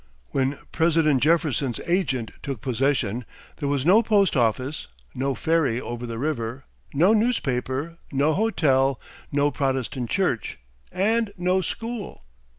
When 0.29 0.57
President 0.71 1.21
Jefferson's 1.21 1.79
agent 1.85 2.31
took 2.41 2.59
possession, 2.59 3.23
there 3.57 3.69
was 3.69 3.85
no 3.85 4.01
post 4.01 4.35
office, 4.35 4.87
no 5.13 5.35
ferry 5.35 5.79
over 5.79 6.07
the 6.07 6.17
river, 6.17 6.65
no 6.91 7.13
newspaper, 7.13 7.99
no 8.11 8.33
hotel, 8.33 8.99
no 9.31 9.51
Protestant 9.51 10.09
church, 10.09 10.57
and 10.91 11.31
no 11.37 11.61
school. 11.61 12.23